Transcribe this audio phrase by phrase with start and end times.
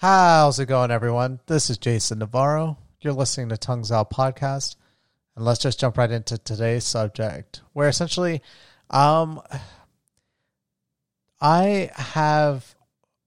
[0.00, 1.40] How's it going, everyone?
[1.46, 2.78] This is Jason Navarro.
[3.00, 4.76] You're listening to Tongues Out Podcast.
[5.34, 8.40] And let's just jump right into today's subject, where essentially,
[8.90, 9.42] um,
[11.40, 12.76] I have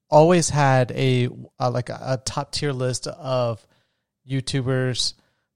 [0.10, 1.28] always had a,
[1.60, 3.68] like a, a top tier list of
[4.26, 5.16] YouTubers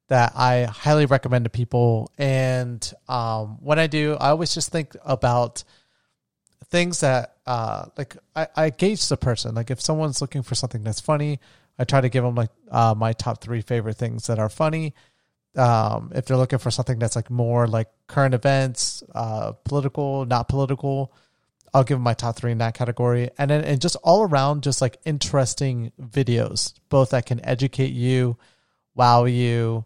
[0.09, 2.11] that I highly recommend to people.
[2.17, 5.63] And um, when I do, I always just think about
[6.75, 9.55] things that uh, like I, I gauge the person.
[9.55, 11.39] Like if someone's looking for something that's funny,
[11.79, 14.93] I try to give them like uh, my top three favorite things that are funny.
[15.55, 20.49] Um, if they're looking for something that's like more like current events, uh, political, not
[20.49, 21.13] political,
[21.73, 23.29] I'll give them my top three in that category.
[23.37, 28.37] And then and just all around, just like interesting videos, both that can educate you,
[28.95, 29.85] wow you,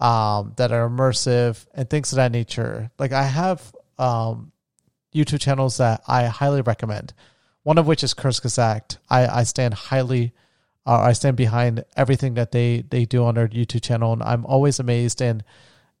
[0.00, 2.90] um, that are immersive and things of that nature.
[2.98, 4.52] Like I have um,
[5.14, 7.12] YouTube channels that I highly recommend.
[7.62, 8.98] One of which is Kurzgesagt.
[9.08, 10.32] I, I stand highly,
[10.86, 14.46] uh, I stand behind everything that they they do on their YouTube channel, and I'm
[14.46, 15.44] always amazed and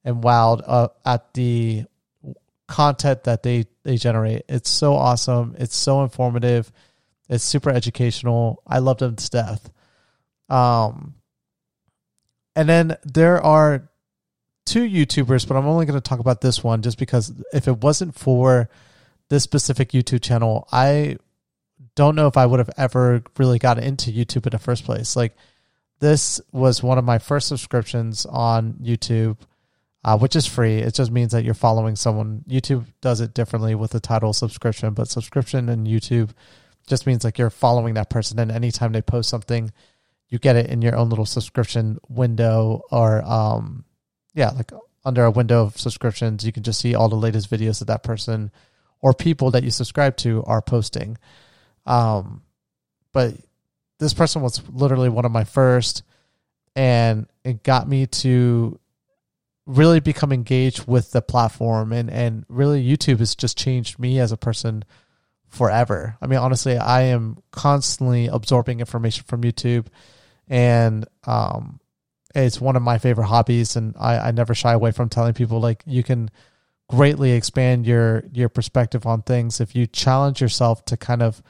[0.04, 1.84] and wowed uh, at the
[2.66, 4.44] content that they they generate.
[4.48, 5.54] It's so awesome.
[5.58, 6.72] It's so informative.
[7.28, 8.62] It's super educational.
[8.66, 9.70] I love them to death.
[10.48, 11.14] Um,
[12.56, 13.88] and then there are
[14.66, 17.78] two YouTubers, but I'm only going to talk about this one just because if it
[17.78, 18.68] wasn't for
[19.30, 21.16] this specific YouTube channel, I
[21.94, 25.16] don't know if I would have ever really gotten into YouTube in the first place.
[25.16, 25.34] Like
[26.00, 29.38] this was one of my first subscriptions on YouTube,
[30.04, 30.78] uh, which is free.
[30.78, 32.44] It just means that you're following someone.
[32.48, 36.30] YouTube does it differently with the title subscription, but subscription in YouTube
[36.86, 39.70] just means like you're following that person, and anytime they post something,
[40.30, 43.84] you get it in your own little subscription window or um
[44.34, 44.72] yeah like
[45.04, 48.02] under a window of subscriptions you can just see all the latest videos that that
[48.02, 48.50] person
[49.02, 51.16] or people that you subscribe to are posting
[51.86, 52.42] um
[53.12, 53.34] but
[53.98, 56.02] this person was literally one of my first
[56.76, 58.78] and it got me to
[59.66, 64.32] really become engaged with the platform and and really YouTube has just changed me as
[64.32, 64.84] a person
[65.48, 66.16] forever.
[66.22, 69.86] I mean honestly, I am constantly absorbing information from YouTube
[70.48, 71.80] and um,
[72.34, 75.60] it's one of my favorite hobbies, and I, I never shy away from telling people
[75.60, 76.30] like you can
[76.90, 81.40] greatly expand your your perspective on things if you challenge yourself to kind of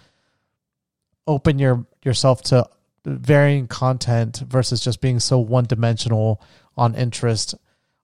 [1.26, 2.68] open your yourself to
[3.06, 6.42] varying content versus just being so one dimensional
[6.76, 7.54] on interest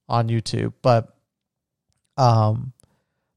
[0.09, 0.73] on YouTube.
[0.81, 1.15] But
[2.17, 2.73] um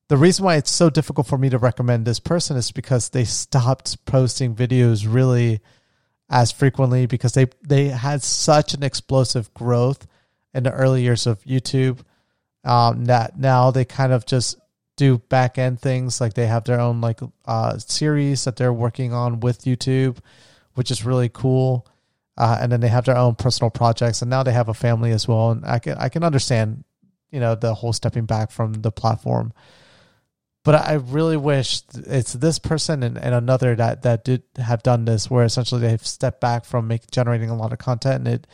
[0.07, 3.25] the reason why it's so difficult for me to recommend this person is because they
[3.25, 5.59] stopped posting videos really
[6.29, 10.07] as frequently because they they had such an explosive growth
[10.53, 11.99] in the early years of YouTube.
[12.63, 14.57] Um, that now they kind of just
[14.97, 19.13] do back end things like they have their own like uh, series that they're working
[19.13, 20.17] on with YouTube,
[20.73, 21.87] which is really cool.
[22.37, 25.11] Uh, and then they have their own personal projects, and now they have a family
[25.11, 25.51] as well.
[25.51, 26.83] And I can I can understand,
[27.31, 29.53] you know, the whole stepping back from the platform
[30.63, 35.05] but I really wish it's this person and, and another that, that did have done
[35.05, 38.47] this, where essentially they've stepped back from make, generating a lot of content, and it,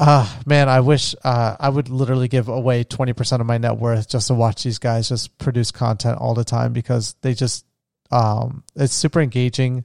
[0.00, 3.58] ah, uh, man, I wish uh, I would literally give away twenty percent of my
[3.58, 7.34] net worth just to watch these guys just produce content all the time because they
[7.34, 7.64] just,
[8.10, 9.84] um, it's super engaging.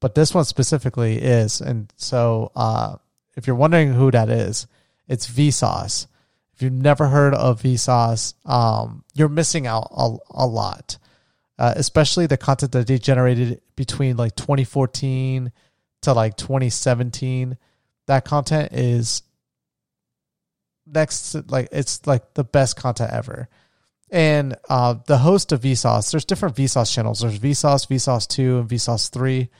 [0.00, 2.96] But this one specifically is, and so uh,
[3.36, 4.68] if you're wondering who that is,
[5.08, 6.06] it's Vsauce
[6.58, 10.98] if you've never heard of Vsauce, um, you're missing out a, a lot,
[11.56, 15.52] uh, especially the content that they generated between like 2014
[16.02, 17.56] to like 2017.
[18.06, 19.22] That content is
[20.92, 23.48] next, like it's like the best content ever.
[24.10, 27.20] And uh, the host of Vsauce, there's different Vsauce channels.
[27.20, 29.50] There's Vsauce, Vsauce 2, and Vsauce 3.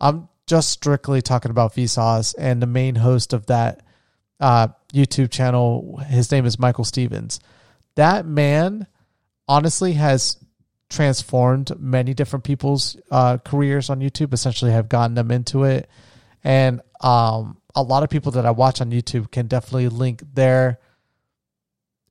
[0.00, 3.82] I'm just strictly talking about Vsauce, and the main host of that
[4.40, 5.98] uh, YouTube channel.
[5.98, 7.38] His name is Michael Stevens.
[7.94, 8.88] That man
[9.46, 10.36] honestly has
[10.90, 15.88] transformed many different people's uh, careers on YouTube, essentially have gotten them into it.
[16.44, 20.78] And um, a lot of people that I watch on YouTube can definitely link their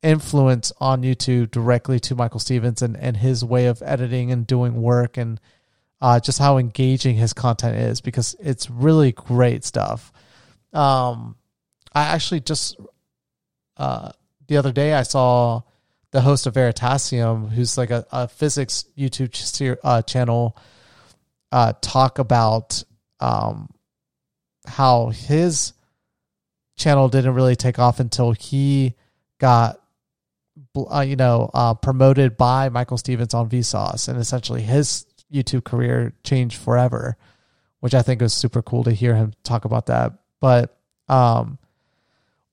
[0.02, 4.82] influence on YouTube directly to Michael Stevens and, and his way of editing and doing
[4.82, 5.40] work and
[6.02, 10.12] uh, just how engaging his content is because it's really great stuff.
[10.74, 11.36] Um,
[11.94, 12.78] I actually just
[13.78, 14.12] uh,
[14.48, 15.62] the other day I saw
[16.12, 20.58] the host of Veritasium, who's like a, a physics YouTube ch- uh, channel,
[21.52, 22.84] uh, talk about
[23.20, 23.70] um,
[24.66, 25.74] how his
[26.78, 28.96] channel didn't really take off until he
[29.40, 29.80] got,
[30.76, 36.14] uh, you know, uh, promoted by Michael Stevens on Vsauce, and essentially his YouTube career
[36.24, 37.18] changed forever
[37.82, 40.14] which I think was super cool to hear him talk about that.
[40.40, 40.78] But
[41.10, 41.58] um,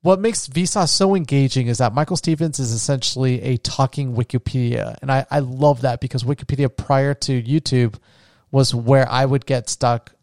[0.00, 4.96] what makes Vsauce so engaging is that Michael Stevens is essentially a talking Wikipedia.
[5.00, 7.96] And I, I love that because Wikipedia prior to YouTube
[8.50, 10.14] was where I would get stuck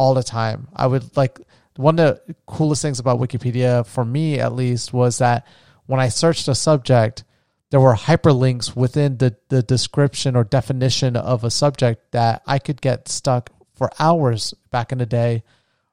[0.00, 0.66] all the time.
[0.74, 1.38] I would like
[1.76, 5.46] one of the coolest things about Wikipedia for me at least was that
[5.84, 7.22] when I searched a subject,
[7.68, 12.80] there were hyperlinks within the, the description or definition of a subject that I could
[12.80, 15.42] get stuck for hours back in the day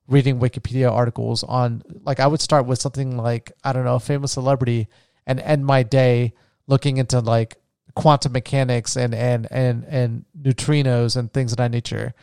[0.07, 4.00] reading Wikipedia articles on like I would start with something like I don't know a
[4.00, 4.88] famous celebrity
[5.25, 6.33] and end my day
[6.65, 7.57] looking into like
[7.94, 12.13] quantum mechanics and and and and neutrinos and things of that nature.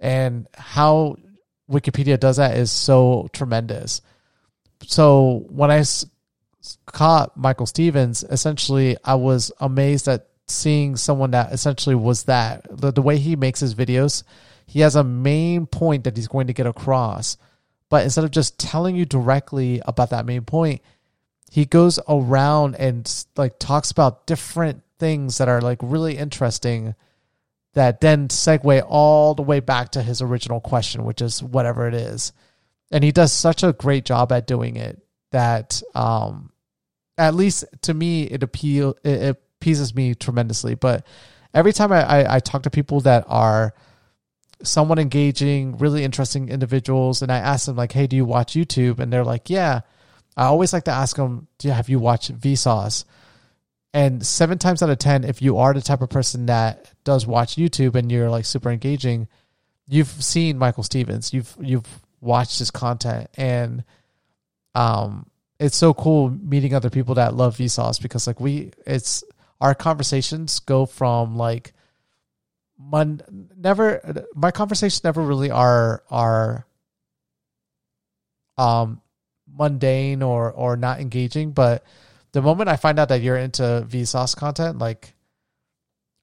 [0.00, 1.16] And how
[1.70, 4.00] Wikipedia does that is so tremendous.
[4.86, 5.84] So when I
[6.86, 12.90] caught Michael Stevens, essentially I was amazed at seeing someone that essentially was that the,
[12.90, 14.22] the way he makes his videos
[14.68, 17.38] he has a main point that he's going to get across.
[17.88, 20.82] But instead of just telling you directly about that main point,
[21.50, 26.94] he goes around and like talks about different things that are like really interesting
[27.74, 31.94] that then segue all the way back to his original question, which is whatever it
[31.94, 32.32] is.
[32.90, 35.00] And he does such a great job at doing it
[35.30, 36.50] that um
[37.18, 40.74] at least to me it appeal it, it appeases me tremendously.
[40.74, 41.06] But
[41.52, 43.74] every time I, I, I talk to people that are
[44.62, 47.22] somewhat engaging, really interesting individuals.
[47.22, 49.80] And I ask them like, "Hey, do you watch YouTube?" And they're like, "Yeah."
[50.36, 53.04] I always like to ask them, "Do you have you watched Vsauce?"
[53.94, 57.26] And seven times out of ten, if you are the type of person that does
[57.26, 59.28] watch YouTube and you're like super engaging,
[59.86, 61.32] you've seen Michael Stevens.
[61.32, 61.86] You've you've
[62.20, 63.84] watched his content, and
[64.74, 65.26] um,
[65.58, 69.24] it's so cool meeting other people that love Vsauce because like we, it's
[69.60, 71.72] our conversations go from like
[72.78, 76.66] mon- never my conversations never really are are
[78.56, 79.00] um
[79.52, 81.84] mundane or or not engaging but
[82.32, 85.14] the moment i find out that you're into vsauce content like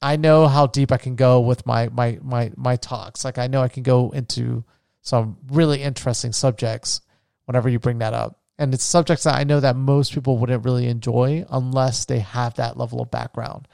[0.02, 3.24] i know how deep i can go with my my my my talks.
[3.24, 4.64] Like i know i can go into
[5.02, 7.00] some really interesting subjects
[7.44, 8.40] whenever you bring that up.
[8.58, 12.54] And it's subjects that i know that most people wouldn't really enjoy unless they have
[12.54, 13.68] that level of background.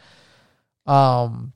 [0.87, 1.53] Um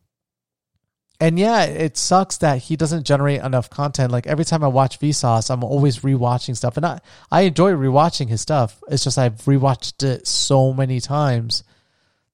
[1.18, 4.12] and yeah, it sucks that he doesn't generate enough content.
[4.12, 8.28] Like every time I watch Vsauce, I'm always rewatching stuff, and I I enjoy rewatching
[8.28, 8.82] his stuff.
[8.88, 11.64] It's just I've rewatched it so many times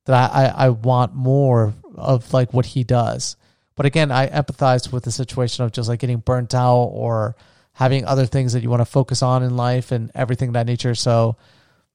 [0.06, 3.36] that I, I, I want more of like what he does.
[3.76, 7.36] But again, I empathize with the situation of just like getting burnt out or
[7.72, 10.94] having other things that you want to focus on in life and everything that nature.
[10.94, 11.36] So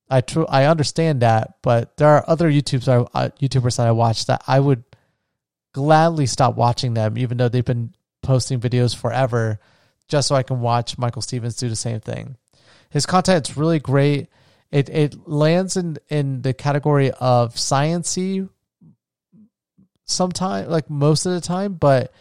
[0.09, 3.91] I true I understand that, but there are other YouTubers I, uh, YouTubers that I
[3.91, 4.83] watch that I would
[5.77, 7.93] gladly stop watching them, even though they've been
[8.23, 9.59] posting videos forever,
[10.07, 12.35] just so I can watch Michael Stevens do the same thing.
[12.89, 14.29] His content's really great.
[14.71, 18.49] It it lands in in the category of sciency
[20.05, 22.11] sometimes like most of the time, but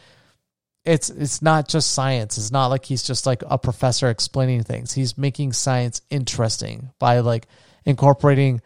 [0.84, 2.36] it's it's not just science.
[2.36, 4.92] It's not like he's just like a professor explaining things.
[4.92, 7.46] He's making science interesting by like
[7.86, 8.60] incorporating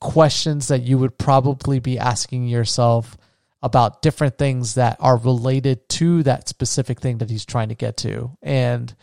[0.00, 3.18] questions that you would probably be asking yourself
[3.62, 7.96] about different things that are related to that specific thing that he's trying to get
[7.98, 8.30] to.
[8.42, 8.94] And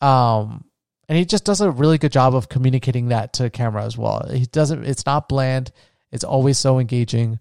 [0.00, 0.64] um
[1.08, 4.28] and he just does a really good job of communicating that to camera as well.
[4.30, 5.72] He doesn't it's not bland.
[6.10, 7.38] It's always so engaging.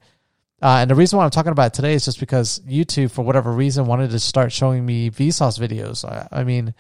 [0.62, 3.52] Uh, and the reason why I'm talking about today is just because YouTube, for whatever
[3.52, 6.04] reason, wanted to start showing me Vsauce videos.
[6.04, 6.74] I, I mean,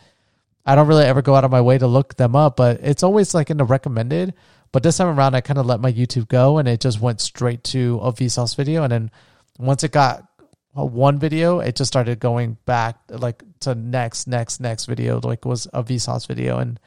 [0.65, 3.03] I don't really ever go out of my way to look them up, but it's
[3.03, 4.33] always like in the recommended.
[4.71, 7.21] But this time around, I kind of let my YouTube go and it just went
[7.21, 8.83] straight to a Vsauce video.
[8.83, 9.11] And then
[9.57, 10.27] once it got
[10.73, 15.65] one video, it just started going back like to next, next, next video, like was
[15.73, 16.59] a Vsauce video.
[16.59, 16.79] And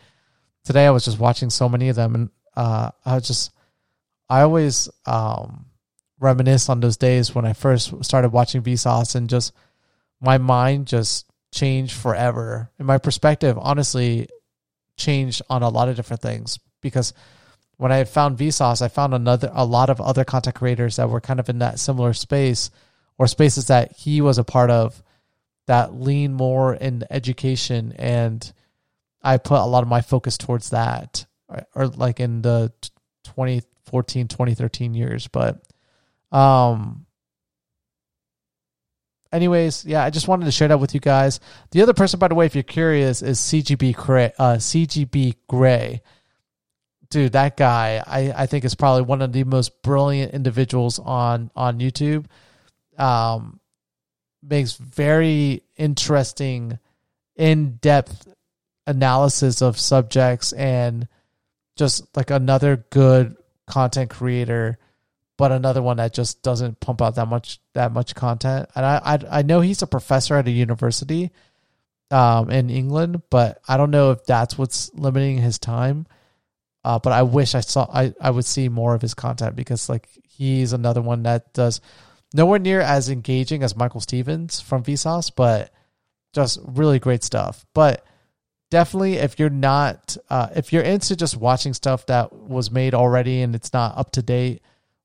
[0.64, 3.52] today I was just watching so many of them and uh, I was just,
[4.28, 5.66] I always um,
[6.20, 9.52] reminisce on those days when I first started watching Vsauce and just
[10.20, 12.70] my mind just changed forever.
[12.78, 14.28] And my perspective honestly
[14.96, 17.12] changed on a lot of different things because
[17.80, 21.22] when I found Vsauce, I found another a lot of other content creators that were
[21.22, 22.70] kind of in that similar space
[23.16, 25.02] or spaces that he was a part of
[25.66, 27.94] that lean more in education.
[27.96, 28.52] And
[29.22, 32.70] I put a lot of my focus towards that or, or like in the
[33.24, 35.26] 2014 2013 years.
[35.28, 35.62] But
[36.30, 37.06] um
[39.32, 41.40] anyways yeah i just wanted to share that with you guys.
[41.70, 46.02] The other person by the way if you're curious is CGP Grey uh, CGP Grey
[47.10, 51.50] dude, that guy, I, I think is probably one of the most brilliant individuals on
[51.54, 52.26] on YouTube.
[52.96, 53.60] Um,
[54.42, 56.78] makes very interesting
[57.36, 58.26] in depth
[58.86, 61.08] analysis of subjects and
[61.76, 63.36] just like another good
[63.66, 64.78] content creator,
[65.36, 68.68] but another one that just doesn't pump out that much that much content.
[68.74, 71.30] And I I, I know he's a professor at a university
[72.10, 76.06] um, in England, but I don't know if that's what's limiting his time.
[76.84, 79.88] Uh, but I wish I saw I, I would see more of his content because
[79.88, 81.80] like he's another one that does
[82.32, 85.72] nowhere near as engaging as Michael Stevens from Vsauce, but
[86.32, 87.66] just really great stuff.
[87.74, 88.04] But
[88.70, 93.42] definitely if you're not uh, if you're into just watching stuff that was made already
[93.42, 94.62] and it's not up to date,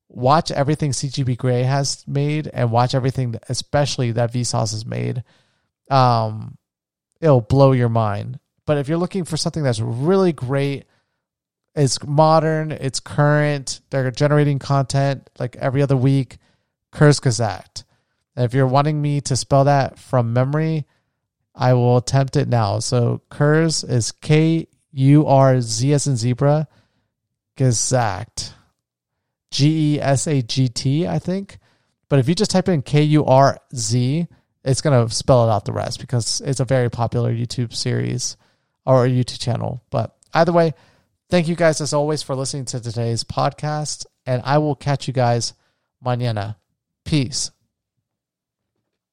[0.08, 5.24] watch everything CGP Grey has made and watch everything especially that Vsauce has made.
[5.90, 6.56] Um
[7.20, 8.38] it'll blow your mind.
[8.66, 10.86] But if you're looking for something that's really great,
[11.76, 16.38] it's modern, it's current, they're generating content like every other week,
[16.92, 17.84] Kurzgesagt.
[18.34, 20.86] And if you're wanting me to spell that from memory,
[21.54, 22.78] I will attempt it now.
[22.78, 26.66] So Kurz is K U R Z S in zebra,
[27.56, 28.52] Gesagt.
[29.50, 31.58] G E S A G T, I think.
[32.08, 34.26] But if you just type in K U R Z,
[34.64, 38.36] it's going to spell it out the rest because it's a very popular YouTube series
[38.84, 39.82] or YouTube channel.
[39.90, 40.74] But either way,
[41.30, 44.06] thank you guys as always for listening to today's podcast.
[44.24, 45.54] And I will catch you guys
[46.04, 46.56] mañana.
[47.04, 47.50] Peace.